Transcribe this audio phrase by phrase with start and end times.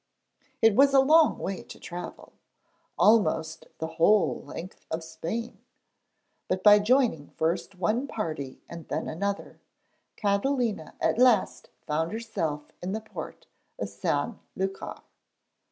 [0.63, 2.33] It was a long way to travel
[2.97, 5.59] almost the whole length of Spain
[6.47, 9.59] but by joining first one party and then another,
[10.17, 13.45] Catalina at last found herself in the port
[13.77, 15.03] of San Lúcar.